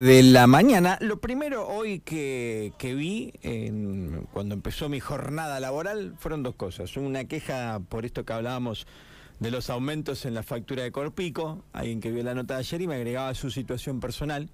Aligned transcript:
de 0.00 0.22
la 0.22 0.46
mañana. 0.46 0.96
Lo 1.00 1.20
primero 1.20 1.66
hoy 1.66 2.00
que, 2.00 2.72
que 2.78 2.94
vi 2.94 3.32
en, 3.42 4.28
cuando 4.32 4.54
empezó 4.54 4.88
mi 4.88 5.00
jornada 5.00 5.58
laboral 5.58 6.14
fueron 6.18 6.42
dos 6.42 6.54
cosas. 6.54 6.96
Una 6.96 7.24
queja 7.24 7.80
por 7.88 8.04
esto 8.04 8.24
que 8.24 8.32
hablábamos 8.32 8.86
de 9.40 9.50
los 9.50 9.70
aumentos 9.70 10.24
en 10.24 10.34
la 10.34 10.42
factura 10.42 10.82
de 10.82 10.90
Corpico, 10.90 11.64
alguien 11.72 12.00
que 12.00 12.10
vio 12.10 12.22
la 12.22 12.34
nota 12.34 12.54
de 12.54 12.60
ayer 12.60 12.82
y 12.82 12.86
me 12.88 12.96
agregaba 12.96 13.34
su 13.34 13.50
situación 13.50 14.00
personal, 14.00 14.50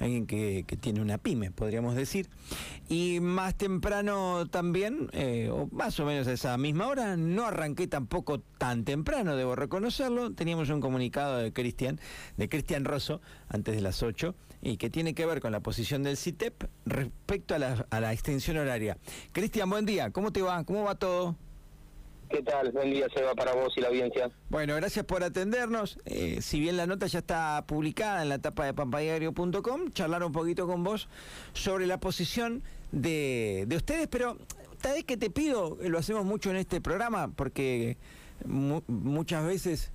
alguien 0.00 0.26
que, 0.26 0.64
que 0.66 0.76
tiene 0.76 1.00
una 1.00 1.18
pyme, 1.18 1.50
podríamos 1.52 1.94
decir. 1.94 2.28
Y 2.88 3.20
más 3.20 3.56
temprano 3.56 4.46
también, 4.48 5.08
eh, 5.12 5.48
o 5.52 5.68
más 5.72 5.98
o 6.00 6.04
menos 6.04 6.26
a 6.26 6.32
esa 6.32 6.56
misma 6.58 6.88
hora, 6.88 7.16
no 7.16 7.46
arranqué 7.46 7.86
tampoco 7.86 8.40
tan 8.58 8.84
temprano, 8.84 9.36
debo 9.36 9.54
reconocerlo, 9.54 10.32
teníamos 10.32 10.70
un 10.70 10.80
comunicado 10.80 11.38
de 11.38 11.52
Cristian, 11.52 12.00
de 12.36 12.48
Cristian 12.48 12.84
Rosso, 12.84 13.20
antes 13.48 13.74
de 13.76 13.80
las 13.80 14.02
8, 14.02 14.34
y 14.62 14.76
que 14.76 14.90
tiene 14.90 15.14
que 15.14 15.26
ver 15.26 15.40
con 15.40 15.52
la 15.52 15.60
posición 15.60 16.02
del 16.02 16.16
CITEP 16.16 16.64
respecto 16.84 17.54
a 17.54 17.58
la, 17.58 17.86
a 17.90 18.00
la 18.00 18.12
extensión 18.12 18.56
horaria. 18.56 18.98
Cristian, 19.32 19.70
buen 19.70 19.86
día, 19.86 20.10
¿cómo 20.10 20.32
te 20.32 20.42
va? 20.42 20.64
¿Cómo 20.64 20.82
va 20.82 20.96
todo? 20.96 21.36
¿Qué 22.28 22.42
tal? 22.42 22.72
Buen 22.72 22.90
día, 22.90 23.06
Seba, 23.14 23.34
para 23.34 23.54
vos 23.54 23.72
y 23.76 23.80
la 23.80 23.88
audiencia. 23.88 24.30
Bueno, 24.48 24.74
gracias 24.74 25.04
por 25.04 25.22
atendernos. 25.22 25.98
Eh, 26.06 26.38
si 26.40 26.58
bien 26.58 26.76
la 26.76 26.86
nota 26.86 27.06
ya 27.06 27.20
está 27.20 27.64
publicada 27.66 28.22
en 28.22 28.28
la 28.28 28.38
tapa 28.38 28.64
de 28.64 28.74
pampadiario.com, 28.74 29.90
charlar 29.92 30.24
un 30.24 30.32
poquito 30.32 30.66
con 30.66 30.82
vos 30.82 31.08
sobre 31.52 31.86
la 31.86 31.98
posición 32.00 32.62
de, 32.90 33.64
de 33.68 33.76
ustedes, 33.76 34.08
pero 34.08 34.38
tal 34.80 34.94
vez 34.94 35.04
que 35.04 35.16
te 35.16 35.30
pido, 35.30 35.78
lo 35.80 35.98
hacemos 35.98 36.24
mucho 36.24 36.50
en 36.50 36.56
este 36.56 36.80
programa, 36.80 37.30
porque 37.34 37.96
mu 38.44 38.82
muchas 38.88 39.46
veces 39.46 39.92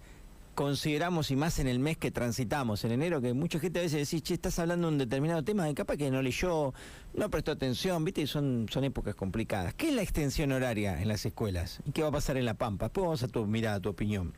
consideramos, 0.55 1.32
y 1.32 1.36
más 1.36 1.60
en 1.60 1.68
el 1.68 1.80
mes 1.80 1.98
que 1.98 2.12
transitamos, 2.12 2.84
en 2.84 2.92
enero, 2.92 3.22
que 3.22 3.34
mucha 3.34 3.59
gente 3.59 3.80
a 3.80 3.82
veces 3.84 4.09
decís, 4.09 4.23
che, 4.23 4.34
estás 4.34 4.59
hablando 4.59 4.88
de 4.88 4.94
un 4.94 4.98
determinado 5.00 5.44
tema, 5.44 5.70
y 5.70 5.73
capaz 5.73 5.98
que 5.98 6.12
no 6.12 6.22
leyó, 6.22 6.73
no 7.14 7.30
prestó 7.30 7.52
atención, 7.52 8.04
viste, 8.04 8.22
y 8.22 8.28
son, 8.28 8.68
son 8.70 8.84
épocas 8.84 9.16
complicadas. 9.16 9.73
¿Qué 9.73 9.90
es 9.90 9.95
la 9.95 10.02
extensión 10.02 10.52
horaria 10.52 11.02
en 11.02 11.08
las 11.08 11.25
escuelas? 11.25 11.81
¿Y 11.86 11.92
qué 11.92 12.02
va 12.02 12.09
a 12.09 12.12
pasar 12.12 12.38
en 12.38 12.45
La 12.45 12.53
Pampa? 12.53 12.86
Después 12.86 13.03
vamos 13.03 13.23
a 13.23 13.28
tu 13.28 13.45
mirada, 13.45 13.78
a 13.78 13.80
tu 13.80 13.90
opinión. 13.90 14.34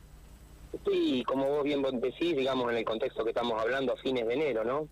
Sí, 0.86 1.24
como 1.28 1.48
vos 1.48 1.64
bien 1.64 1.82
decís, 2.00 2.36
digamos, 2.36 2.72
en 2.72 2.78
el 2.78 2.86
contexto 2.86 3.24
que 3.24 3.30
estamos 3.30 3.62
hablando 3.62 3.94
a 3.94 3.98
fines 3.98 4.28
de 4.28 4.34
enero, 4.34 4.64
¿no? 4.64 4.88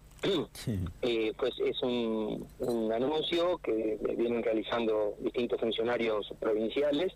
Sí. 0.54 0.80
Eh, 1.02 1.34
pues 1.38 1.54
es 1.66 1.82
un, 1.82 2.46
un 2.60 2.94
anuncio 2.94 3.58
que 3.58 3.98
vienen 4.16 4.44
realizando 4.44 5.16
distintos 5.20 5.60
funcionarios 5.60 6.32
provinciales 6.40 7.12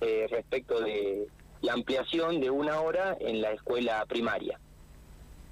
eh, 0.00 0.26
respecto 0.30 0.80
de 0.80 1.26
la 1.62 1.74
ampliación 1.74 2.40
de 2.40 2.50
una 2.50 2.80
hora 2.80 3.16
en 3.20 3.40
la 3.40 3.52
escuela 3.52 4.04
primaria. 4.06 4.58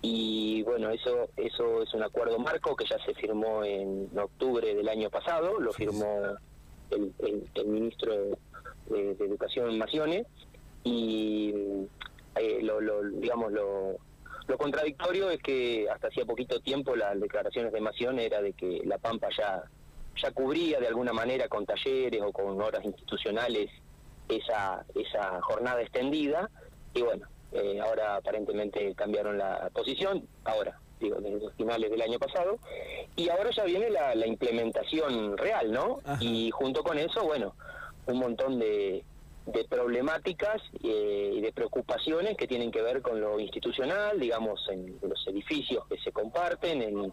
Y 0.00 0.62
bueno, 0.62 0.90
eso 0.90 1.28
eso 1.36 1.82
es 1.82 1.92
un 1.92 2.02
acuerdo 2.02 2.38
marco 2.38 2.76
que 2.76 2.86
ya 2.86 2.96
se 3.04 3.14
firmó 3.14 3.64
en 3.64 4.08
octubre 4.16 4.74
del 4.74 4.88
año 4.88 5.10
pasado, 5.10 5.58
lo 5.58 5.72
firmó 5.72 6.36
el, 6.90 7.12
el, 7.54 7.66
ministro 7.66 8.14
de, 8.86 9.14
de, 9.14 9.24
Educación 9.24 9.76
Macione 9.76 10.24
y 10.84 11.52
eh, 12.36 12.60
lo, 12.62 12.80
lo, 12.80 13.02
digamos 13.02 13.52
lo, 13.52 13.96
lo 14.46 14.56
contradictorio 14.56 15.30
es 15.30 15.42
que 15.42 15.88
hasta 15.90 16.08
hacía 16.08 16.24
poquito 16.24 16.60
tiempo 16.60 16.94
las 16.94 17.20
declaraciones 17.20 17.72
de 17.72 17.80
Macione 17.80 18.24
era 18.24 18.40
de 18.40 18.52
que 18.52 18.82
La 18.84 18.98
Pampa 18.98 19.28
ya 19.36 19.64
ya 20.20 20.32
cubría 20.32 20.80
de 20.80 20.88
alguna 20.88 21.12
manera 21.12 21.48
con 21.48 21.64
talleres 21.64 22.20
o 22.22 22.32
con 22.32 22.60
horas 22.60 22.84
institucionales 22.84 23.70
esa, 24.28 24.84
esa 24.94 25.40
jornada 25.42 25.80
extendida. 25.82 26.50
Y 26.94 27.02
bueno, 27.02 27.26
eh, 27.52 27.80
ahora 27.80 28.16
aparentemente 28.16 28.94
cambiaron 28.94 29.38
la 29.38 29.70
posición, 29.72 30.26
ahora, 30.44 30.78
digo, 31.00 31.16
desde 31.20 31.40
los 31.40 31.54
finales 31.54 31.90
del 31.90 32.02
año 32.02 32.18
pasado, 32.18 32.58
y 33.16 33.28
ahora 33.28 33.50
ya 33.50 33.64
viene 33.64 33.90
la, 33.90 34.14
la 34.14 34.26
implementación 34.26 35.36
real, 35.36 35.72
¿no? 35.72 36.00
Y 36.20 36.50
junto 36.50 36.82
con 36.82 36.98
eso, 36.98 37.24
bueno, 37.24 37.54
un 38.06 38.18
montón 38.18 38.58
de, 38.58 39.04
de 39.46 39.64
problemáticas 39.64 40.60
eh, 40.82 41.32
y 41.36 41.40
de 41.40 41.52
preocupaciones 41.52 42.36
que 42.36 42.46
tienen 42.46 42.70
que 42.70 42.82
ver 42.82 43.00
con 43.02 43.20
lo 43.20 43.38
institucional, 43.38 44.18
digamos, 44.18 44.66
en 44.70 44.98
los 45.02 45.26
edificios 45.26 45.86
que 45.88 45.98
se 45.98 46.12
comparten, 46.12 46.82
en, 46.82 47.12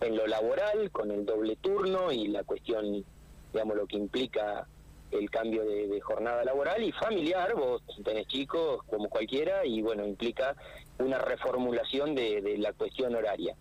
en 0.00 0.16
lo 0.16 0.26
laboral, 0.26 0.90
con 0.90 1.10
el 1.10 1.26
doble 1.26 1.56
turno 1.56 2.12
y 2.12 2.28
la 2.28 2.44
cuestión, 2.44 3.04
digamos, 3.52 3.76
lo 3.76 3.86
que 3.86 3.96
implica 3.96 4.66
el 5.10 5.30
cambio 5.30 5.64
de, 5.64 6.00
jornada 6.00 6.44
laboral 6.44 6.82
y 6.82 6.92
familiar, 6.92 7.54
vos 7.54 7.82
tenés 8.04 8.26
chicos 8.26 8.82
como 8.84 9.08
cualquiera 9.08 9.64
y 9.64 9.80
bueno, 9.80 10.04
implica 10.04 10.56
una 10.98 11.18
reformulación 11.18 12.14
de, 12.14 12.56
la 12.58 12.72
cuestión 12.72 13.14
horaria. 13.14 13.54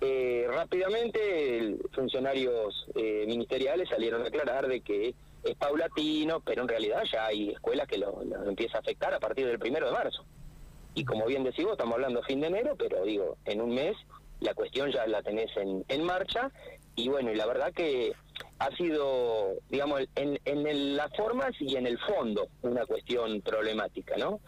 Eh, 0.00 0.46
rápidamente 0.48 1.76
funcionarios 1.92 2.86
eh, 2.94 3.24
ministeriales 3.26 3.88
salieron 3.88 4.22
a 4.22 4.28
aclarar 4.28 4.66
de 4.66 4.80
que 4.80 5.14
es 5.42 5.54
paulatino, 5.56 6.40
pero 6.40 6.62
en 6.62 6.68
realidad 6.68 7.02
ya 7.10 7.26
hay 7.26 7.50
escuelas 7.50 7.86
que 7.86 7.98
lo, 7.98 8.20
empieza 8.46 8.78
a 8.78 8.80
afectar 8.80 9.14
a 9.14 9.20
partir 9.20 9.46
del 9.46 9.58
primero 9.58 9.86
de 9.86 9.92
marzo. 9.92 10.24
Y 10.94 11.04
como 11.04 11.26
bien 11.26 11.44
decís 11.44 11.64
vos, 11.64 11.72
estamos 11.72 11.94
hablando 11.94 12.22
fin 12.22 12.40
de 12.40 12.48
enero, 12.48 12.74
pero 12.76 13.04
digo, 13.04 13.36
en 13.44 13.60
un 13.60 13.74
mes 13.74 13.96
la 14.40 14.54
cuestión 14.54 14.90
ya 14.90 15.06
la 15.06 15.22
tenés 15.22 15.54
en, 15.56 15.84
en 15.88 16.04
marcha 16.04 16.50
y 16.96 17.08
bueno, 17.08 17.30
y 17.30 17.36
la 17.36 17.46
verdad 17.46 17.72
que 17.72 18.12
ha 18.60 18.70
sido, 18.76 19.54
digamos, 19.70 20.02
en, 20.14 20.38
en 20.44 20.96
las 20.96 21.10
formas 21.16 21.52
y 21.60 21.76
en 21.76 21.86
el 21.86 21.98
fondo 21.98 22.48
una 22.60 22.84
cuestión 22.84 23.40
problemática, 23.40 24.16
¿no? 24.18 24.40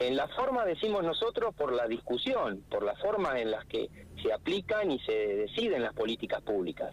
En 0.00 0.16
la 0.16 0.26
forma 0.26 0.64
decimos 0.64 1.04
nosotros 1.04 1.54
por 1.54 1.72
la 1.72 1.86
discusión, 1.86 2.64
por 2.68 2.82
la 2.82 2.96
forma 2.96 3.38
en 3.38 3.52
las 3.52 3.64
que 3.66 3.88
se 4.20 4.32
aplican 4.32 4.90
y 4.90 4.98
se 4.98 5.12
deciden 5.12 5.82
las 5.82 5.94
políticas 5.94 6.42
públicas. 6.42 6.92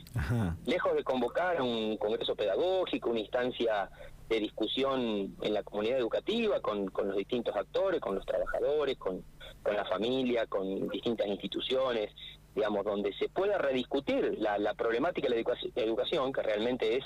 Lejos 0.67 0.93
de 0.95 1.03
convocar 1.03 1.59
un 1.59 1.97
congreso 1.97 2.35
pedagógico, 2.35 3.09
una 3.09 3.21
instancia 3.21 3.89
de 4.29 4.39
discusión 4.39 5.35
en 5.41 5.53
la 5.55 5.63
comunidad 5.63 5.97
educativa, 5.97 6.59
con, 6.59 6.85
con 6.89 7.07
los 7.07 7.17
distintos 7.17 7.55
actores, 7.55 7.99
con 7.99 8.13
los 8.13 8.25
trabajadores, 8.27 8.95
con, 8.99 9.23
con 9.63 9.75
la 9.75 9.85
familia, 9.85 10.45
con 10.47 10.87
distintas 10.89 11.27
instituciones, 11.27 12.11
digamos, 12.55 12.85
donde 12.85 13.13
se 13.13 13.29
pueda 13.29 13.57
rediscutir 13.57 14.37
la, 14.39 14.57
la 14.57 14.73
problemática 14.73 15.27
de 15.27 15.43
la 15.75 15.81
educación, 15.83 16.33
que 16.33 16.41
realmente 16.41 16.97
es, 16.97 17.05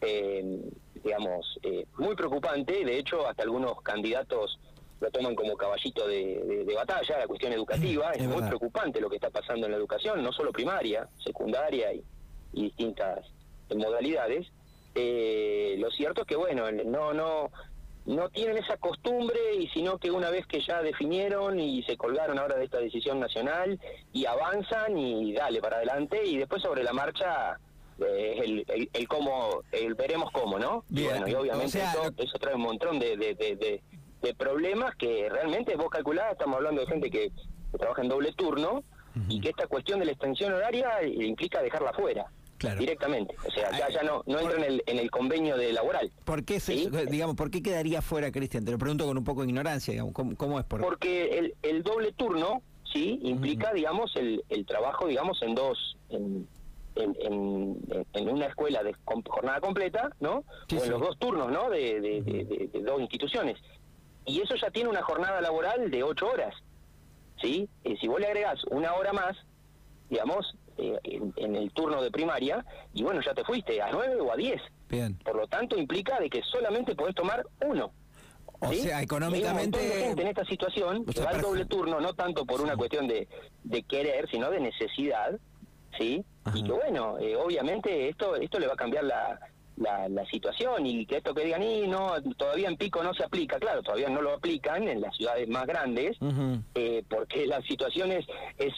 eh, 0.00 0.60
digamos, 1.02 1.58
eh, 1.62 1.84
muy 1.98 2.14
preocupante. 2.14 2.84
De 2.84 2.98
hecho, 2.98 3.26
hasta 3.26 3.42
algunos 3.42 3.80
candidatos 3.82 4.58
lo 5.00 5.10
toman 5.10 5.34
como 5.34 5.56
caballito 5.56 6.06
de, 6.06 6.64
de, 6.66 6.74
batalla, 6.74 7.18
la 7.18 7.26
cuestión 7.26 7.52
educativa. 7.52 8.12
Es, 8.12 8.26
muy 8.26 8.42
preocupante 8.42 9.00
lo 9.00 9.08
que 9.08 9.16
está 9.16 9.30
pasando 9.30 9.66
en 9.66 9.72
la 9.72 9.78
educación, 9.78 10.22
no 10.22 10.32
solo 10.32 10.52
primaria, 10.52 11.08
secundaria 11.24 11.92
y, 11.92 12.04
y 12.52 12.64
distintas 12.64 13.26
modalidades. 13.74 14.46
Eh, 14.94 15.76
lo 15.78 15.90
cierto 15.90 16.22
es 16.22 16.26
que, 16.26 16.36
bueno, 16.36 16.70
no, 16.70 17.12
no, 17.14 17.50
no 18.06 18.28
tienen 18.30 18.56
esa 18.58 18.76
costumbre 18.76 19.38
y 19.58 19.68
sino 19.68 19.98
que 19.98 20.10
una 20.10 20.30
vez 20.30 20.46
que 20.46 20.60
ya 20.60 20.82
definieron 20.82 21.60
y 21.60 21.82
se 21.82 21.96
colgaron 21.96 22.38
ahora 22.38 22.56
de 22.56 22.64
esta 22.64 22.78
decisión 22.78 23.20
nacional 23.20 23.78
y 24.12 24.26
avanzan 24.26 24.96
y 24.96 25.32
dale 25.34 25.60
para 25.60 25.76
adelante 25.76 26.24
y 26.24 26.38
después 26.38 26.62
sobre 26.62 26.82
la 26.82 26.92
marcha 26.92 27.58
eh, 27.98 28.40
el, 28.68 28.88
el, 28.92 29.08
cómo, 29.08 29.62
el 29.72 29.94
veremos 29.94 30.30
cómo, 30.32 30.58
¿no? 30.58 30.84
y 30.88 31.04
bueno, 31.04 31.28
y 31.28 31.34
obviamente 31.34 31.82
eso, 32.16 32.38
trae 32.38 32.54
un 32.54 32.62
montón 32.62 32.98
de, 32.98 33.16
de, 33.16 33.34
de, 33.34 33.82
de, 34.22 34.34
problemas 34.34 34.94
que 34.96 35.28
realmente 35.28 35.76
vos 35.76 35.90
calculás, 35.90 36.32
estamos 36.32 36.56
hablando 36.56 36.80
de 36.80 36.86
gente 36.86 37.10
que, 37.10 37.30
trabaja 37.78 38.02
en 38.02 38.08
doble 38.08 38.32
turno 38.32 38.82
y 39.28 39.40
que 39.40 39.50
esta 39.50 39.66
cuestión 39.66 40.00
de 40.00 40.06
la 40.06 40.12
extensión 40.12 40.52
horaria 40.52 41.02
implica 41.04 41.62
dejarla 41.62 41.92
fuera 41.92 42.26
directamente. 42.78 43.34
O 43.46 43.50
sea, 43.50 43.70
ya, 43.72 43.88
ya 43.88 44.02
no, 44.02 44.22
no 44.26 44.38
entra 44.38 44.58
en 44.58 44.64
el, 44.64 44.82
en 44.86 44.98
el 44.98 45.10
convenio 45.10 45.56
de 45.56 45.72
laboral. 45.72 46.10
¿Por 46.24 46.44
qué, 46.44 46.60
digamos, 47.08 47.36
¿por 47.36 47.50
qué 47.50 47.62
quedaría 47.62 48.02
fuera, 48.02 48.30
Cristian? 48.30 48.64
Te 48.64 48.72
lo 48.72 48.78
pregunto 48.78 49.06
con 49.06 49.16
un 49.16 49.24
poco 49.24 49.42
de 49.42 49.48
ignorancia, 49.48 49.92
digamos, 49.92 50.14
¿cómo, 50.14 50.58
es? 50.58 50.66
Por... 50.66 50.80
Porque 50.80 51.38
el, 51.38 51.54
el 51.62 51.82
doble 51.82 52.12
turno, 52.12 52.62
sí, 52.92 53.18
implica, 53.22 53.72
digamos, 53.72 54.14
el, 54.16 54.44
el 54.48 54.66
trabajo, 54.66 55.06
digamos, 55.06 55.40
en 55.42 55.54
dos... 55.54 55.96
En, 56.10 56.48
en, 56.96 57.78
en, 58.12 58.28
una 58.28 58.46
escuela 58.46 58.82
de 58.82 58.94
jornada 59.04 59.60
completa, 59.60 60.10
¿no? 60.20 60.38
o 60.38 60.84
en 60.84 60.90
los 60.90 61.00
dos 61.00 61.18
turnos, 61.18 61.50
¿no? 61.50 61.70
De, 61.70 62.00
de, 62.00 62.20
de, 62.20 62.82
dos 62.82 63.00
instituciones. 63.00 63.56
Y 64.26 64.40
eso 64.40 64.54
ya 64.56 64.70
tiene 64.70 64.90
una 64.90 65.02
jornada 65.02 65.40
laboral 65.40 65.90
de 65.90 66.02
ocho 66.02 66.28
horas, 66.28 66.54
¿sí? 67.40 67.68
Y 67.84 67.96
si 67.96 68.08
vos 68.08 68.20
le 68.20 68.26
agregás 68.26 68.62
una 68.70 68.92
hora 68.94 69.12
más, 69.12 69.36
digamos, 70.10 70.54
eh, 70.80 70.98
en, 71.36 71.56
el 71.56 71.70
turno 71.72 72.02
de 72.02 72.10
primaria, 72.10 72.64
y 72.94 73.02
bueno, 73.02 73.20
ya 73.20 73.34
te 73.34 73.44
fuiste 73.44 73.80
a 73.80 73.90
nueve 73.90 74.20
o 74.20 74.32
a 74.32 74.36
diez. 74.36 74.60
Bien. 74.88 75.16
Por 75.24 75.36
lo 75.36 75.46
tanto, 75.46 75.76
implica 75.76 76.18
de 76.18 76.28
que 76.28 76.42
solamente 76.42 76.94
podés 76.94 77.14
tomar 77.14 77.46
uno. 77.64 77.92
O 78.60 78.72
sea, 78.72 79.00
económicamente... 79.00 80.10
en 80.10 80.26
esta 80.26 80.44
situación 80.44 81.04
que 81.06 81.20
va 81.20 81.30
al 81.30 81.40
doble 81.40 81.64
turno, 81.64 81.98
no 82.00 82.12
tanto 82.12 82.44
por 82.44 82.60
una 82.60 82.76
cuestión 82.76 83.08
de, 83.08 83.26
de 83.64 83.82
querer, 83.84 84.28
sino 84.30 84.50
de 84.50 84.60
necesidad, 84.60 85.38
¿sí? 85.98 86.24
Y 86.54 86.62
que 86.62 86.72
bueno, 86.72 87.18
eh, 87.18 87.36
obviamente 87.36 88.08
esto 88.08 88.36
esto 88.36 88.58
le 88.58 88.66
va 88.66 88.74
a 88.74 88.76
cambiar 88.76 89.04
la, 89.04 89.40
la, 89.80 90.08
la, 90.08 90.24
situación 90.26 90.86
y 90.86 91.06
que 91.06 91.16
esto 91.16 91.34
que 91.34 91.44
digan, 91.44 91.62
y 91.62 91.88
no, 91.88 92.12
todavía 92.36 92.68
en 92.68 92.76
Pico 92.76 93.02
no 93.02 93.12
se 93.14 93.24
aplica, 93.24 93.58
claro, 93.58 93.82
todavía 93.82 94.08
no 94.08 94.22
lo 94.22 94.34
aplican 94.34 94.86
en 94.86 95.00
las 95.00 95.16
ciudades 95.16 95.48
más 95.48 95.66
grandes, 95.66 96.16
eh, 96.74 97.02
porque 97.08 97.46
la 97.46 97.60
situación 97.62 98.12
es 98.12 98.26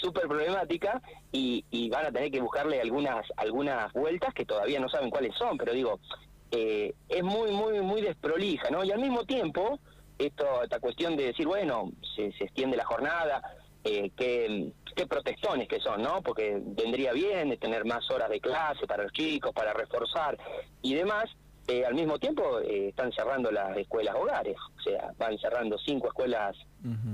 súper 0.00 0.28
problemática 0.28 1.02
y, 1.32 1.64
y, 1.70 1.90
van 1.90 2.06
a 2.06 2.12
tener 2.12 2.30
que 2.30 2.40
buscarle 2.40 2.80
algunas, 2.80 3.26
algunas 3.36 3.92
vueltas 3.92 4.32
que 4.32 4.44
todavía 4.44 4.80
no 4.80 4.88
saben 4.88 5.10
cuáles 5.10 5.34
son, 5.36 5.58
pero 5.58 5.72
digo, 5.72 5.98
eh, 6.52 6.94
es 7.08 7.22
muy, 7.22 7.50
muy, 7.50 7.80
muy 7.80 8.00
desprolija, 8.02 8.70
¿no? 8.70 8.84
Y 8.84 8.92
al 8.92 9.00
mismo 9.00 9.24
tiempo, 9.24 9.78
esto, 10.18 10.62
esta 10.62 10.78
cuestión 10.78 11.16
de 11.16 11.26
decir, 11.26 11.46
bueno, 11.46 11.90
se, 12.14 12.32
se 12.32 12.44
extiende 12.44 12.76
la 12.76 12.84
jornada, 12.84 13.42
eh, 13.84 14.10
que 14.16 14.72
qué 14.94 15.06
protestones 15.06 15.68
que 15.68 15.80
son, 15.80 16.02
¿no? 16.02 16.22
Porque 16.22 16.60
vendría 16.60 17.12
bien 17.12 17.50
de 17.50 17.56
tener 17.56 17.84
más 17.84 18.08
horas 18.10 18.28
de 18.28 18.40
clase 18.40 18.86
para 18.86 19.04
los 19.04 19.12
chicos, 19.12 19.52
para 19.52 19.72
reforzar 19.72 20.36
y 20.82 20.94
demás. 20.94 21.24
Eh, 21.68 21.84
al 21.84 21.94
mismo 21.94 22.18
tiempo 22.18 22.58
eh, 22.58 22.88
están 22.88 23.12
cerrando 23.12 23.52
las 23.52 23.76
escuelas 23.76 24.16
hogares, 24.16 24.56
o 24.78 24.82
sea, 24.82 25.12
van 25.16 25.38
cerrando 25.38 25.78
cinco 25.78 26.08
escuelas 26.08 26.56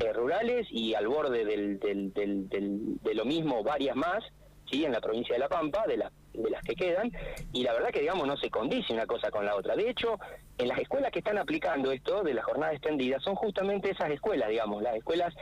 eh, 0.00 0.12
rurales 0.14 0.66
y 0.70 0.94
al 0.94 1.06
borde 1.06 1.44
del, 1.44 1.78
del, 1.78 2.14
del, 2.14 2.98
de 3.02 3.14
lo 3.14 3.26
mismo 3.26 3.62
varias 3.62 3.94
más, 3.94 4.24
sí, 4.70 4.86
en 4.86 4.92
la 4.92 5.02
provincia 5.02 5.34
de 5.34 5.40
La 5.40 5.48
Pampa, 5.50 5.86
de, 5.86 5.98
las 5.98 6.12
de 6.42 6.50
las 6.50 6.62
que 6.62 6.74
quedan, 6.74 7.10
y 7.52 7.62
la 7.62 7.72
verdad 7.72 7.90
que 7.90 8.00
digamos 8.00 8.26
no 8.26 8.36
se 8.36 8.50
condice 8.50 8.92
una 8.92 9.06
cosa 9.06 9.30
con 9.30 9.44
la 9.44 9.54
otra. 9.54 9.76
De 9.76 9.88
hecho, 9.88 10.18
en 10.56 10.68
las 10.68 10.78
escuelas 10.78 11.10
que 11.12 11.20
están 11.20 11.38
aplicando 11.38 11.92
esto 11.92 12.22
de 12.22 12.34
la 12.34 12.42
jornada 12.42 12.72
extendida 12.72 13.18
son 13.20 13.34
justamente 13.34 13.90
esas 13.90 14.10
escuelas, 14.10 14.48
digamos, 14.48 14.82
las 14.82 14.96
escuelas 14.96 15.34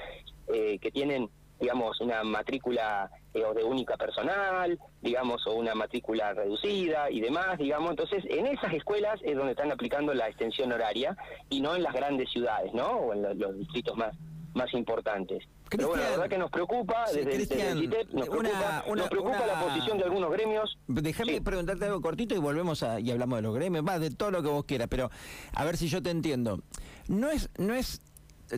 que 0.47 0.91
tienen 0.93 1.29
digamos, 1.59 2.01
una 2.01 2.23
matrícula 2.23 3.11
eh, 3.33 3.45
o 3.45 3.55
de 3.55 3.65
única 3.65 3.97
personal, 3.97 4.79
digamos, 5.01 5.47
o 5.47 5.55
una 5.55 5.75
matrícula 5.75 6.33
reducida 6.35 7.11
y 7.11 7.21
demás, 7.21 7.59
digamos. 7.59 7.91
Entonces, 7.91 8.25
en 8.29 8.47
esas 8.47 8.73
escuelas 8.75 9.21
es 9.23 9.37
donde 9.37 9.53
están 9.53 9.73
aplicando 9.73 10.13
la 10.15 10.29
extensión 10.29 10.73
horaria 10.73 11.17
y 11.49 11.61
no 11.61 11.75
en 11.75 11.83
las 11.83 11.95
grandes 11.95 12.31
ciudades, 12.31 12.73
¿no? 12.75 12.87
O 12.87 13.13
en 13.15 13.39
los, 13.39 13.59
distritos 13.59 13.97
más 13.97 14.15
más 14.55 14.73
importantes. 14.73 15.45
Pero 15.71 15.89
bueno, 15.89 16.03
la 16.03 16.11
verdad 16.11 16.29
que 16.29 16.39
nos 16.39 16.51
preocupa, 16.51 17.05
desde, 17.13 17.35
el 17.35 17.79
CITEP, 17.79 18.11
nos 18.11 18.29
preocupa, 18.29 18.85
nos 18.95 19.09
preocupa 19.09 19.47
la 19.47 19.61
posición 19.61 19.99
de 19.99 20.05
algunos 20.05 20.31
gremios. 20.31 20.79
Déjame 20.87 21.41
preguntarte 21.41 21.85
algo 21.85 22.01
cortito 22.01 22.35
y 22.35 22.39
volvemos 22.39 22.83
a, 22.83 23.01
y 23.01 23.11
hablamos 23.11 23.39
de 23.39 23.43
los 23.43 23.55
gremios, 23.55 23.83
más 23.83 24.01
de 24.01 24.11
todo 24.11 24.31
lo 24.31 24.43
que 24.43 24.49
vos 24.49 24.65
quieras, 24.65 24.89
pero 24.89 25.11
a 25.53 25.65
ver 25.65 25.77
si 25.77 25.89
yo 25.89 26.03
te 26.03 26.11
entiendo. 26.11 26.63
No 27.09 27.31
es, 27.31 27.51
no 27.59 27.75
es 27.75 28.01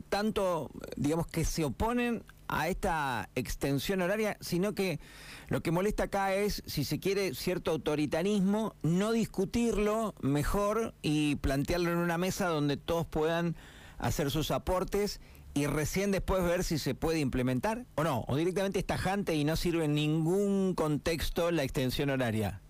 tanto, 0.09 0.71
digamos, 0.97 1.27
que 1.27 1.45
se 1.45 1.65
oponen 1.65 2.25
a 2.49 2.69
esta 2.69 3.29
extensión 3.35 4.03
horaria, 4.03 4.37
sino 4.41 4.75
que 4.75 5.01
lo 5.49 5.63
que 5.63 5.71
molesta 5.71 6.05
acá 6.05 6.35
es, 6.35 6.63
si 6.67 6.85
se 6.85 6.99
quiere, 6.99 7.35
cierto 7.35 7.71
autoritarismo, 7.71 8.75
no 8.83 9.13
discutirlo 9.13 10.15
mejor 10.21 10.95
y 11.03 11.37
plantearlo 11.37 11.91
en 11.91 11.99
una 11.99 12.19
mesa 12.19 12.49
donde 12.49 12.77
todos 12.77 13.07
puedan 13.07 13.57
hacer 13.99 14.31
sus 14.31 14.51
aportes 14.51 15.21
y 15.55 15.67
recién 15.67 16.11
después 16.13 16.43
ver 16.45 16.65
si 16.65 16.79
se 16.79 16.95
puede 16.95 17.21
implementar 17.21 17.85
o 17.97 18.05
no, 18.05 18.25
o 18.29 18.37
directamente 18.37 18.79
es 18.79 18.87
tajante 18.87 19.35
y 19.35 19.45
no 19.45 19.57
sirve 19.57 19.85
en 19.85 19.95
ningún 19.95 20.75
contexto 20.75 21.51
la 21.51 21.63
extensión 21.63 22.11
horaria. 22.11 22.61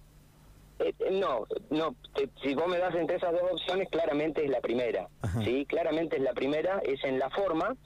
Eh, 0.79 0.95
eh, 1.01 1.19
no, 1.21 1.47
no. 1.71 1.97
si 2.43 2.55
vos 2.55 2.69
me 2.69 2.79
das 2.79 2.95
entre 2.95 3.17
esas 3.17 3.33
dos 3.33 3.43
opciones, 3.53 3.89
claramente 3.91 4.45
es 4.45 4.51
la 4.51 4.61
primera. 4.61 5.09
Sí, 5.45 5.67
claramente 5.67 6.17
es 6.17 6.23
la 6.23 6.33
primera, 6.33 6.81
es 6.85 7.03
en 7.05 7.19
la 7.19 7.29
forma 7.31 7.77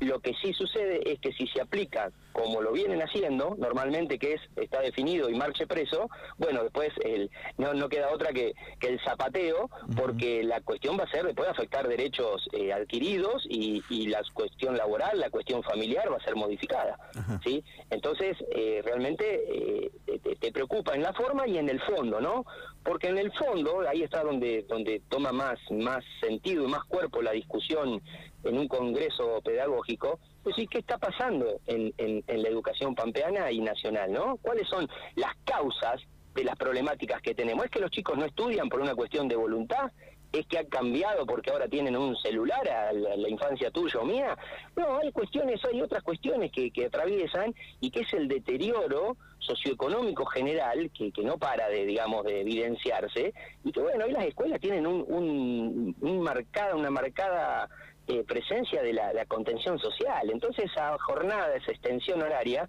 lo 0.00 0.20
que 0.20 0.34
sí 0.34 0.52
sucede 0.52 1.10
es 1.10 1.18
que 1.20 1.32
si 1.32 1.46
se 1.48 1.60
aplica 1.60 2.10
como 2.36 2.60
lo 2.60 2.72
vienen 2.72 3.00
haciendo, 3.00 3.56
normalmente 3.56 4.18
que 4.18 4.34
es 4.34 4.40
está 4.56 4.80
definido 4.82 5.30
y 5.30 5.34
marche 5.34 5.66
preso, 5.66 6.10
bueno, 6.36 6.62
después 6.62 6.90
el, 7.02 7.30
no, 7.56 7.72
no 7.72 7.88
queda 7.88 8.12
otra 8.12 8.30
que, 8.32 8.52
que 8.78 8.88
el 8.88 9.00
zapateo, 9.00 9.70
porque 9.96 10.44
la 10.44 10.60
cuestión 10.60 10.98
va 10.98 11.04
a 11.04 11.10
ser, 11.10 11.34
puede 11.34 11.50
afectar 11.50 11.88
derechos 11.88 12.46
eh, 12.52 12.74
adquiridos 12.74 13.46
y, 13.48 13.82
y, 13.88 14.08
la 14.08 14.20
cuestión 14.34 14.76
laboral, 14.76 15.18
la 15.18 15.30
cuestión 15.30 15.62
familiar 15.62 16.12
va 16.12 16.18
a 16.18 16.24
ser 16.24 16.36
modificada. 16.36 16.98
¿sí? 17.42 17.64
Entonces, 17.88 18.36
eh, 18.54 18.82
realmente 18.84 19.24
eh, 19.48 19.90
te, 20.22 20.36
te, 20.36 20.52
preocupa 20.52 20.94
en 20.94 21.02
la 21.02 21.14
forma 21.14 21.48
y 21.48 21.56
en 21.56 21.70
el 21.70 21.80
fondo, 21.80 22.20
¿no? 22.20 22.44
Porque 22.84 23.08
en 23.08 23.16
el 23.16 23.32
fondo, 23.32 23.80
ahí 23.88 24.02
está 24.02 24.22
donde, 24.22 24.62
donde 24.68 25.00
toma 25.08 25.32
más, 25.32 25.58
más 25.70 26.04
sentido 26.20 26.64
y 26.64 26.68
más 26.68 26.84
cuerpo 26.84 27.22
la 27.22 27.32
discusión 27.32 28.02
en 28.44 28.58
un 28.58 28.68
congreso 28.68 29.40
pedagógico, 29.42 30.20
pues 30.46 30.54
sí, 30.54 30.68
¿qué 30.68 30.78
está 30.78 30.96
pasando 30.96 31.58
en, 31.66 31.92
la 32.28 32.48
educación 32.48 32.94
pampeana 32.94 33.50
y 33.50 33.58
nacional, 33.58 34.12
no? 34.12 34.36
¿Cuáles 34.36 34.68
son 34.68 34.88
las 35.16 35.34
causas 35.44 36.00
de 36.36 36.44
las 36.44 36.54
problemáticas 36.54 37.20
que 37.20 37.34
tenemos? 37.34 37.64
¿Es 37.64 37.70
que 37.72 37.80
los 37.80 37.90
chicos 37.90 38.16
no 38.16 38.24
estudian 38.24 38.68
por 38.68 38.80
una 38.80 38.94
cuestión 38.94 39.26
de 39.26 39.34
voluntad? 39.34 39.90
¿Es 40.32 40.46
que 40.46 40.58
ha 40.58 40.64
cambiado 40.68 41.26
porque 41.26 41.50
ahora 41.50 41.66
tienen 41.66 41.96
un 41.96 42.14
celular 42.18 42.60
a 42.68 42.92
la, 42.92 43.28
infancia 43.28 43.72
tuya 43.72 43.98
o 43.98 44.04
mía? 44.04 44.38
No, 44.76 44.98
hay 44.98 45.10
cuestiones, 45.10 45.60
hay 45.64 45.82
otras 45.82 46.04
cuestiones 46.04 46.52
que, 46.52 46.70
que 46.70 46.86
atraviesan 46.86 47.52
y 47.80 47.90
que 47.90 48.02
es 48.02 48.12
el 48.12 48.28
deterioro 48.28 49.16
socioeconómico 49.40 50.26
general 50.26 50.92
que, 50.96 51.10
que 51.10 51.24
no 51.24 51.38
para 51.38 51.68
de, 51.68 51.84
digamos, 51.86 52.24
de 52.24 52.42
evidenciarse 52.42 53.34
y 53.64 53.72
que, 53.72 53.80
bueno, 53.80 54.04
hoy 54.04 54.12
las 54.12 54.26
escuelas 54.26 54.60
tienen 54.60 54.86
un 54.86 56.22
marcada, 56.22 56.76
una 56.76 56.90
marcada 56.90 57.68
eh, 58.08 58.24
presencia 58.24 58.82
de 58.82 58.92
la, 58.92 59.26
contención 59.26 59.78
social. 59.78 60.30
Entonces 60.30 60.66
esa 60.66 60.96
jornada, 60.98 61.56
esa 61.56 61.72
extensión 61.72 62.22
horaria, 62.22 62.68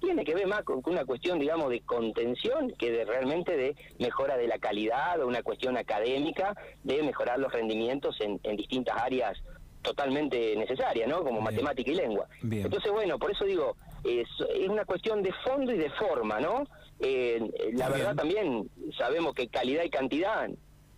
tiene 0.00 0.24
que 0.24 0.34
ver 0.34 0.46
más 0.46 0.62
con 0.62 0.80
una 0.86 1.04
cuestión, 1.04 1.38
digamos, 1.38 1.70
de 1.70 1.80
contención 1.80 2.72
que 2.78 2.90
de 2.90 3.04
realmente 3.04 3.56
de 3.56 3.76
mejora 3.98 4.36
de 4.36 4.46
la 4.46 4.58
calidad 4.58 5.20
o 5.20 5.26
una 5.26 5.42
cuestión 5.42 5.76
académica 5.76 6.54
de 6.84 7.02
mejorar 7.02 7.38
los 7.38 7.52
rendimientos 7.52 8.16
en, 8.20 8.38
distintas 8.56 8.96
áreas 9.02 9.36
totalmente 9.82 10.56
necesarias, 10.56 11.08
¿no? 11.08 11.22
Como 11.22 11.40
matemática 11.40 11.90
y 11.90 11.94
lengua. 11.94 12.26
Entonces, 12.42 12.90
bueno, 12.90 13.18
por 13.18 13.30
eso 13.30 13.44
digo, 13.44 13.76
es, 14.04 14.28
es, 14.54 14.68
una 14.68 14.84
cuestión 14.84 15.22
de 15.22 15.32
fondo 15.44 15.72
y 15.72 15.78
de 15.78 15.90
forma, 15.90 16.40
¿no? 16.40 16.64
Eh, 17.00 17.40
la 17.74 17.88
verdad 17.88 18.16
también 18.16 18.70
sabemos 18.96 19.34
que 19.34 19.48
calidad 19.48 19.84
y 19.84 19.90
cantidad 19.90 20.48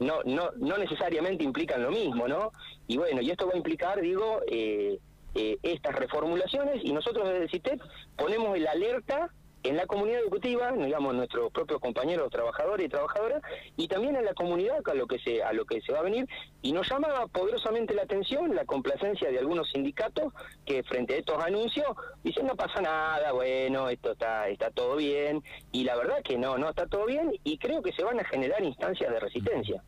no, 0.01 0.23
no, 0.25 0.51
no 0.57 0.79
necesariamente 0.79 1.45
implican 1.45 1.83
lo 1.83 1.91
mismo, 1.91 2.27
¿no? 2.27 2.53
Y 2.87 2.97
bueno, 2.97 3.21
y 3.21 3.31
esto 3.31 3.47
va 3.47 3.53
a 3.55 3.57
implicar, 3.57 4.01
digo, 4.01 4.41
eh, 4.51 4.99
eh, 5.35 5.59
estas 5.63 5.95
reformulaciones 5.95 6.83
y 6.83 6.93
nosotros 6.93 7.29
desde 7.29 7.49
CITEP 7.49 7.81
ponemos 8.17 8.57
el 8.57 8.67
alerta 8.67 9.31
en 9.63 9.77
la 9.77 9.87
comunidad 9.87 10.21
educativa, 10.21 10.73
digamos 10.73 11.15
nuestros 11.15 11.53
propios 11.53 11.81
compañeros 11.81 12.31
trabajadores 12.31 12.87
y 12.87 12.89
trabajadoras, 12.89 13.43
y 13.77 13.89
también 13.89 14.17
en 14.17 14.25
la 14.25 14.35
comunidad 14.35 14.79
a 14.89 14.95
lo 14.95 15.07
que 15.07 15.19
se 15.19 15.43
a 15.43 15.53
lo 15.53 15.65
que 15.65 15.81
se 15.83 15.93
va 15.93 16.01
a 16.01 16.03
venir, 16.03 16.27
y 16.63 16.73
nos 16.73 16.89
llama 16.89 17.27
poderosamente 17.29 17.95
la 17.95 18.03
atención 18.03 18.55
la 18.55 18.65
complacencia 18.65 19.31
de 19.31 19.39
algunos 19.39 19.71
sindicatos 19.71 20.33
que 20.65 20.83
frente 20.83 21.15
a 21.15 21.19
estos 21.19 21.43
anuncios 21.43 21.87
dicen 22.23 22.47
no 22.47 22.57
pasa 22.57 22.81
nada, 22.81 23.33
bueno, 23.33 23.89
esto 23.89 24.13
está 24.13 24.49
está 24.49 24.71
todo 24.71 24.97
bien, 24.97 25.43
y 25.73 25.85
la 25.85 25.97
verdad 25.97 26.23
que 26.23 26.39
no, 26.39 26.57
no 26.59 26.71
está 26.71 26.87
todo 26.87 27.07
bien, 27.07 27.33
y 27.45 27.59
creo 27.59 27.83
que 27.83 27.93
se 27.93 28.03
van 28.03 28.19
a 28.21 28.25
generar 28.25 28.63
instancias 28.63 29.11
de 29.13 29.21
resistencia. 29.21 29.83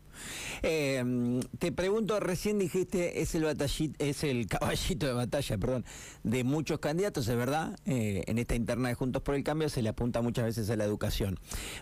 Eh, 0.62 1.02
te 1.58 1.72
pregunto, 1.72 2.20
recién 2.20 2.58
dijiste, 2.58 3.22
es 3.22 3.34
el, 3.34 3.44
es 3.98 4.24
el 4.24 4.46
caballito 4.48 5.06
de 5.06 5.12
batalla, 5.12 5.58
perdón, 5.58 5.84
de 6.22 6.44
muchos 6.44 6.78
candidatos, 6.78 7.26
es 7.28 7.36
verdad, 7.36 7.78
eh, 7.86 8.22
en 8.26 8.38
esta 8.38 8.54
interna 8.54 8.88
de 8.88 8.94
Juntos 8.94 9.22
por 9.22 9.34
el 9.34 9.42
Cambio 9.42 9.61
se 9.68 9.82
le 9.82 9.88
apunta 9.88 10.22
muchas 10.22 10.44
veces 10.44 10.70
a 10.70 10.76
la 10.76 10.84
educación. 10.84 11.38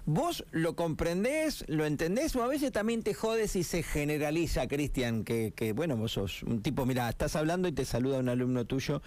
¿Vos 0.06 0.44
lo 0.50 0.76
comprendés, 0.76 1.64
lo 1.68 1.86
entendés 1.86 2.34
o 2.36 2.42
a 2.42 2.48
veces 2.48 2.72
también 2.72 3.02
te 3.02 3.14
jodes 3.14 3.56
y 3.56 3.64
se 3.64 3.82
generaliza, 3.82 4.66
Cristian, 4.66 5.24
que, 5.24 5.52
que, 5.54 5.72
bueno, 5.72 5.96
vos 5.96 6.12
sos 6.12 6.42
un 6.42 6.62
tipo, 6.62 6.86
mira, 6.86 7.08
estás 7.08 7.36
hablando 7.36 7.68
y 7.68 7.72
te 7.72 7.84
saluda 7.84 8.18
un 8.18 8.28
alumno 8.28 8.64
tuyo 8.64 9.02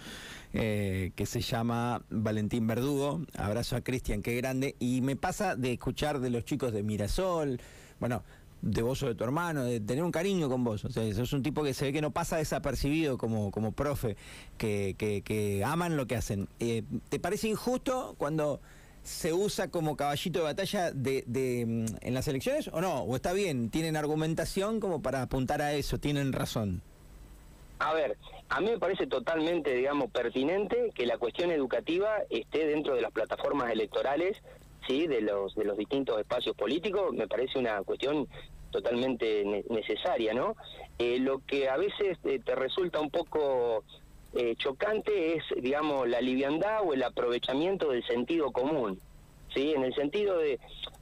eh, 0.52 1.12
que 1.16 1.26
se 1.26 1.40
llama 1.40 2.04
Valentín 2.10 2.66
Verdugo, 2.66 3.22
abrazo 3.36 3.76
a 3.76 3.80
Cristian, 3.80 4.22
qué 4.22 4.36
grande, 4.36 4.76
y 4.78 5.00
me 5.00 5.16
pasa 5.16 5.56
de 5.56 5.72
escuchar 5.72 6.20
de 6.20 6.30
los 6.30 6.44
chicos 6.44 6.72
de 6.72 6.82
Mirasol, 6.82 7.60
bueno, 8.00 8.22
de 8.64 8.82
vos 8.82 9.02
o 9.02 9.06
de 9.06 9.14
tu 9.14 9.24
hermano, 9.24 9.64
de 9.64 9.78
tener 9.78 10.02
un 10.02 10.10
cariño 10.10 10.48
con 10.48 10.64
vos. 10.64 10.84
O 10.84 10.90
sea, 10.90 11.12
sos 11.14 11.32
un 11.34 11.42
tipo 11.42 11.62
que 11.62 11.74
se 11.74 11.84
ve 11.84 11.92
que 11.92 12.00
no 12.00 12.10
pasa 12.10 12.38
desapercibido 12.38 13.18
como, 13.18 13.50
como 13.50 13.72
profe, 13.72 14.16
que, 14.56 14.94
que, 14.96 15.62
aman 15.64 15.96
lo 15.96 16.06
que 16.06 16.16
hacen. 16.16 16.48
Eh, 16.60 16.82
¿Te 17.10 17.20
parece 17.20 17.48
injusto 17.48 18.14
cuando 18.16 18.60
se 19.02 19.34
usa 19.34 19.68
como 19.68 19.96
caballito 19.96 20.38
de 20.38 20.44
batalla 20.46 20.90
de, 20.92 21.24
de, 21.26 21.66
mm, 21.66 21.86
en 22.00 22.14
las 22.14 22.26
elecciones 22.26 22.68
o 22.68 22.80
no? 22.80 23.02
¿O 23.02 23.14
está 23.14 23.34
bien? 23.34 23.68
¿Tienen 23.68 23.96
argumentación 23.96 24.80
como 24.80 25.02
para 25.02 25.20
apuntar 25.20 25.60
a 25.60 25.74
eso? 25.74 25.98
¿Tienen 25.98 26.32
razón? 26.32 26.80
A 27.80 27.92
ver, 27.92 28.16
a 28.48 28.60
mí 28.60 28.70
me 28.70 28.78
parece 28.78 29.06
totalmente, 29.06 29.74
digamos, 29.74 30.10
pertinente 30.10 30.90
que 30.94 31.04
la 31.04 31.18
cuestión 31.18 31.50
educativa 31.50 32.18
esté 32.30 32.66
dentro 32.66 32.94
de 32.94 33.02
las 33.02 33.12
plataformas 33.12 33.70
electorales 33.70 34.40
sí 34.86 35.06
de 35.06 35.20
los 35.20 35.54
de 35.54 35.64
los 35.64 35.76
distintos 35.76 36.18
espacios 36.18 36.56
políticos 36.56 37.12
me 37.12 37.28
parece 37.28 37.58
una 37.58 37.82
cuestión 37.82 38.28
totalmente 38.70 39.64
necesaria 39.68 40.34
no 40.34 40.56
eh, 40.98 41.18
lo 41.18 41.40
que 41.46 41.68
a 41.68 41.76
veces 41.76 42.18
eh, 42.24 42.40
te 42.44 42.54
resulta 42.54 43.00
un 43.00 43.10
poco 43.10 43.84
eh, 44.34 44.54
chocante 44.56 45.36
es 45.36 45.44
digamos 45.60 46.08
la 46.08 46.20
liviandad 46.20 46.80
o 46.84 46.92
el 46.92 47.02
aprovechamiento 47.02 47.90
del 47.90 48.04
sentido 48.06 48.50
común 48.50 49.00
¿sí? 49.54 49.72
En 49.74 49.84
el 49.84 49.94
sentido 49.94 50.38
de, 50.38 50.58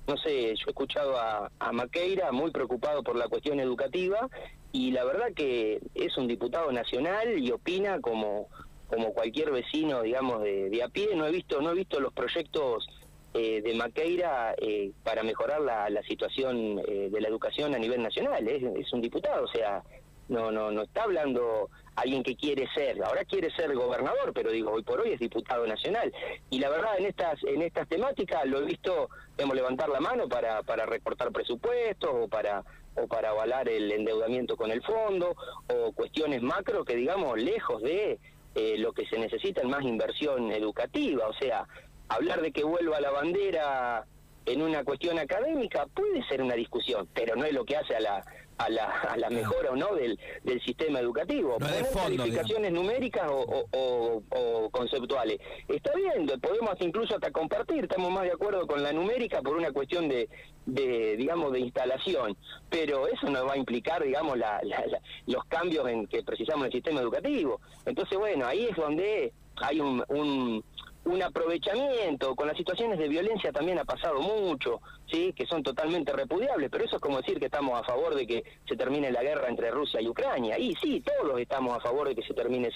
no 0.06 0.16
sé, 0.16 0.54
yo 0.56 0.66
he 0.66 0.70
escuchado 0.70 1.16
a, 1.16 1.50
a 1.58 1.72
Maqueira 1.72 2.30
muy 2.32 2.50
preocupado 2.50 3.02
por 3.02 3.16
la 3.16 3.28
cuestión 3.28 3.58
educativa 3.60 4.28
y 4.70 4.90
la 4.92 5.04
verdad 5.04 5.32
que 5.34 5.80
es 5.94 6.16
un 6.16 6.28
diputado 6.28 6.70
nacional 6.70 7.38
y 7.38 7.50
opina 7.50 8.00
como 8.00 8.48
como 8.88 9.14
cualquier 9.14 9.50
vecino, 9.50 10.02
digamos, 10.02 10.42
de, 10.42 10.68
de 10.68 10.82
a 10.82 10.88
pie, 10.88 11.16
no 11.16 11.26
he 11.26 11.30
visto 11.30 11.62
no 11.62 11.70
he 11.70 11.74
visto 11.74 11.98
los 11.98 12.12
proyectos 12.12 12.86
eh, 13.34 13.62
de 13.62 13.74
Maqueira 13.74 14.54
eh, 14.58 14.92
para 15.02 15.22
mejorar 15.22 15.60
la, 15.60 15.88
la 15.90 16.02
situación 16.02 16.80
eh, 16.86 17.08
de 17.10 17.20
la 17.20 17.28
educación 17.28 17.74
a 17.74 17.78
nivel 17.78 18.02
nacional. 18.02 18.46
Es, 18.46 18.62
es 18.62 18.92
un 18.92 19.00
diputado, 19.00 19.44
o 19.44 19.48
sea, 19.48 19.82
no 20.28 20.50
no 20.50 20.70
no 20.70 20.82
está 20.82 21.04
hablando 21.04 21.68
alguien 21.94 22.22
que 22.22 22.36
quiere 22.36 22.66
ser, 22.74 23.02
ahora 23.02 23.24
quiere 23.24 23.50
ser 23.50 23.74
gobernador, 23.74 24.32
pero 24.34 24.50
digo, 24.50 24.72
hoy 24.72 24.82
por 24.82 25.00
hoy 25.00 25.12
es 25.12 25.20
diputado 25.20 25.66
nacional. 25.66 26.12
Y 26.50 26.58
la 26.58 26.70
verdad, 26.70 26.98
en 26.98 27.06
estas 27.06 27.42
en 27.44 27.62
estas 27.62 27.88
temáticas 27.88 28.44
lo 28.46 28.60
he 28.60 28.64
visto, 28.64 29.08
hemos 29.36 29.54
levantar 29.54 29.88
la 29.88 30.00
mano 30.00 30.28
para, 30.28 30.62
para 30.62 30.86
recortar 30.86 31.32
presupuestos 31.32 32.10
o 32.12 32.28
para 32.28 32.64
o 32.94 33.06
para 33.06 33.30
avalar 33.30 33.68
el 33.68 33.90
endeudamiento 33.90 34.56
con 34.56 34.70
el 34.70 34.82
fondo 34.82 35.34
o 35.68 35.92
cuestiones 35.92 36.42
macro 36.42 36.84
que 36.84 36.96
digamos 36.96 37.40
lejos 37.40 37.82
de 37.82 38.18
eh, 38.54 38.76
lo 38.76 38.92
que 38.92 39.06
se 39.06 39.18
necesita 39.18 39.62
en 39.62 39.70
más 39.70 39.82
inversión 39.82 40.52
educativa, 40.52 41.26
o 41.26 41.32
sea, 41.32 41.66
hablar 42.14 42.40
de 42.42 42.52
que 42.52 42.64
vuelva 42.64 43.00
la 43.00 43.10
bandera 43.10 44.06
en 44.46 44.62
una 44.62 44.84
cuestión 44.84 45.18
académica 45.18 45.86
puede 45.94 46.26
ser 46.26 46.42
una 46.42 46.54
discusión, 46.54 47.08
pero 47.14 47.36
no 47.36 47.44
es 47.44 47.52
lo 47.52 47.64
que 47.64 47.76
hace 47.76 47.94
a 47.96 48.00
la 48.00 48.24
a 48.58 48.68
la, 48.68 48.84
a 48.84 49.16
la 49.16 49.30
mejora 49.30 49.70
o 49.70 49.76
no 49.76 49.94
del, 49.94 50.18
del 50.44 50.60
sistema 50.62 51.00
educativo. 51.00 51.56
No 51.58 51.66
Poner 51.66 51.84
fondo, 51.86 52.16
calificaciones 52.18 52.72
numéricas 52.72 53.28
o, 53.28 53.40
o, 53.40 53.66
o, 53.72 54.22
o, 54.30 54.70
conceptuales. 54.70 55.38
Está 55.68 55.92
bien, 55.94 56.26
podemos 56.40 56.76
incluso 56.80 57.14
hasta 57.14 57.30
compartir, 57.30 57.84
estamos 57.84 58.10
más 58.10 58.24
de 58.24 58.32
acuerdo 58.32 58.66
con 58.66 58.82
la 58.82 58.92
numérica 58.92 59.42
por 59.42 59.56
una 59.56 59.72
cuestión 59.72 60.08
de, 60.08 60.28
de 60.66 61.16
digamos, 61.16 61.52
de 61.52 61.60
instalación, 61.60 62.36
pero 62.68 63.08
eso 63.08 63.28
no 63.30 63.46
va 63.46 63.54
a 63.54 63.58
implicar, 63.58 64.02
digamos, 64.04 64.38
la, 64.38 64.60
la, 64.62 64.84
los 65.26 65.44
cambios 65.46 65.88
en 65.88 66.06
que 66.06 66.22
precisamos 66.22 66.62
en 66.62 66.66
el 66.66 66.72
sistema 66.72 67.00
educativo. 67.00 67.60
Entonces, 67.84 68.18
bueno, 68.18 68.46
ahí 68.46 68.66
es 68.66 68.76
donde 68.76 69.32
hay 69.56 69.80
un, 69.80 70.04
un 70.08 70.64
un 71.04 71.22
aprovechamiento, 71.22 72.34
con 72.36 72.46
las 72.46 72.56
situaciones 72.56 72.98
de 72.98 73.08
violencia 73.08 73.52
también 73.52 73.78
ha 73.78 73.84
pasado 73.84 74.20
mucho, 74.20 74.80
sí, 75.10 75.32
que 75.32 75.46
son 75.46 75.62
totalmente 75.62 76.12
repudiables, 76.12 76.70
pero 76.70 76.84
eso 76.84 76.96
es 76.96 77.02
como 77.02 77.18
decir 77.18 77.40
que 77.40 77.46
estamos 77.46 77.80
a 77.80 77.84
favor 77.84 78.14
de 78.14 78.26
que 78.26 78.44
se 78.68 78.76
termine 78.76 79.10
la 79.10 79.22
guerra 79.22 79.48
entre 79.48 79.70
Rusia 79.70 80.00
y 80.00 80.08
Ucrania. 80.08 80.58
Y 80.58 80.74
sí, 80.76 81.00
todos 81.02 81.40
estamos 81.40 81.76
a 81.76 81.80
favor 81.80 82.08
de 82.08 82.14
que 82.14 82.22
se 82.22 82.34
termine 82.34 82.70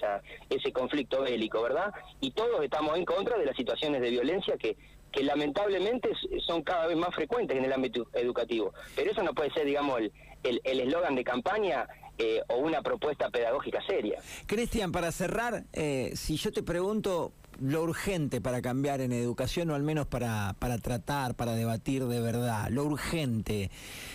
ese 0.50 0.73
conflicto 0.73 1.23
bélico, 1.23 1.62
¿verdad? 1.62 1.92
Y 2.21 2.33
todos 2.33 2.62
estamos 2.62 2.97
en 2.97 3.04
contra 3.04 3.38
de 3.38 3.47
las 3.47 3.56
situaciones 3.56 4.00
de 4.00 4.11
violencia 4.11 4.56
que 4.56 4.76
que 5.12 5.23
lamentablemente 5.23 6.11
son 6.47 6.62
cada 6.62 6.88
vez 6.88 6.97
más 6.97 7.14
frecuentes 7.14 7.56
en 7.56 7.64
el 7.64 7.73
ámbito 7.73 8.09
educativo. 8.12 8.75
Pero 8.95 9.12
eso 9.12 9.23
no 9.23 9.33
puede 9.33 9.50
ser, 9.50 9.64
digamos, 9.64 9.99
el 10.42 10.61
eslogan 10.62 11.12
el, 11.12 11.16
de 11.16 11.25
campaña 11.25 11.88
eh, 12.18 12.42
o 12.49 12.56
una 12.56 12.80
propuesta 12.80 13.28
pedagógica 13.28 13.85
seria. 13.87 14.18
Cristian, 14.47 14.90
para 14.90 15.12
cerrar, 15.12 15.64
eh, 15.75 16.12
si 16.14 16.37
yo 16.37 16.50
te 16.50 16.62
pregunto 16.62 17.33
lo 17.60 17.82
urgente 17.82 18.40
para 18.40 18.62
cambiar 18.62 19.00
en 19.00 19.12
educación 19.12 19.70
o 19.70 19.75
al 19.75 19.82
menos 19.82 20.06
para, 20.06 20.54
para 20.58 20.78
tratar, 20.78 21.34
para 21.34 21.54
debatir 21.54 22.04
de 22.04 22.20
verdad, 22.20 22.68
lo 22.70 22.84
urgente 22.84 23.70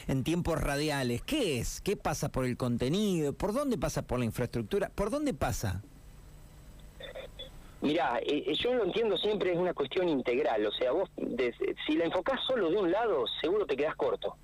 en 0.08 0.24
tiempos 0.24 0.60
radiales, 0.60 1.22
¿qué 1.24 1.60
es? 1.60 1.82
¿Qué 1.82 1.98
pasa 1.98 2.30
por 2.30 2.46
el 2.46 2.58
contenido? 2.58 3.34
¿Por 3.34 3.54
dónde 3.54 3.78
pasa 3.78 4.02
por 4.02 4.20
la 4.20 4.26
infraestructura? 4.26 4.92
¿Por 4.94 5.10
dónde 5.10 5.34
pasa? 5.34 5.82
Mirá, 7.82 8.20
eh, 8.22 8.54
yo 8.60 8.74
lo 8.76 8.86
entiendo 8.86 9.18
siempre 9.18 9.54
es 9.54 9.58
una 9.58 9.74
cuestión 9.74 10.08
integral, 10.08 10.64
o 10.68 10.72
sea, 10.72 10.92
vos 10.92 11.10
si 11.88 11.98
la 11.98 12.06
enfocás 12.06 12.40
solo 12.46 12.70
de 12.70 12.78
un 12.78 12.92
lado, 12.92 13.26
seguro 13.42 13.66
te 13.66 13.76
quedás 13.76 13.96
corto. 13.96 14.36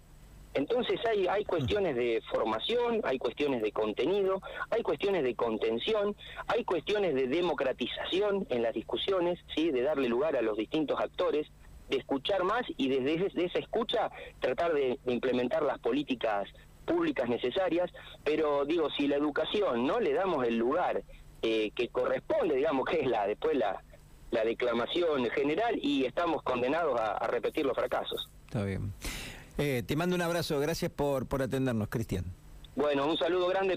Entonces 0.57 0.99
hay, 1.07 1.27
hay 1.27 1.45
cuestiones 1.45 1.95
de 1.95 2.19
formación, 2.31 3.01
hay 3.03 3.19
cuestiones 3.19 3.61
de 3.61 3.71
contenido, 3.71 4.41
hay 4.71 4.81
cuestiones 4.81 5.23
de 5.23 5.35
contención, 5.35 6.15
hay 6.47 6.63
cuestiones 6.63 7.13
de 7.13 7.27
democratización 7.27 8.47
en 8.49 8.63
las 8.63 8.73
discusiones, 8.73 9.37
¿sí? 9.55 9.69
de 9.69 9.83
darle 9.83 10.09
lugar 10.09 10.35
a 10.35 10.41
los 10.41 10.57
distintos 10.57 10.99
actores, 10.99 11.47
de 11.89 11.97
escuchar 11.97 12.43
más 12.43 12.63
y 12.75 12.89
desde 12.89 13.45
esa 13.45 13.59
escucha 13.59 14.09
tratar 14.39 14.73
de, 14.73 14.97
implementar 15.05 15.61
las 15.61 15.77
políticas 15.77 16.49
públicas 16.87 17.29
necesarias, 17.29 17.91
pero 18.23 18.65
digo, 18.65 18.89
si 18.97 19.07
la 19.07 19.17
educación 19.17 19.85
no 19.85 19.99
le 19.99 20.13
damos 20.13 20.43
el 20.47 20.57
lugar 20.57 21.03
eh, 21.43 21.69
que 21.75 21.89
corresponde, 21.89 22.55
digamos, 22.55 22.85
que 22.85 23.01
es 23.01 23.07
la 23.07 23.27
después 23.27 23.55
la, 23.55 23.83
la 24.31 24.43
declamación 24.43 25.23
general 25.29 25.77
y 25.79 26.05
estamos 26.05 26.41
condenados 26.41 26.99
a, 26.99 27.11
a 27.11 27.27
repetir 27.27 27.63
los 27.63 27.75
fracasos. 27.75 28.27
Está 28.47 28.63
bien. 28.63 28.91
Eh, 29.57 29.83
te 29.85 29.95
mando 29.95 30.15
un 30.15 30.21
abrazo, 30.21 30.59
gracias 30.59 30.91
por, 30.91 31.27
por 31.27 31.41
atendernos, 31.41 31.87
Cristian. 31.89 32.25
Bueno, 32.75 33.07
un 33.07 33.17
saludo 33.17 33.47
grande. 33.47 33.75